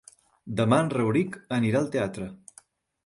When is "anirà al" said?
1.59-1.93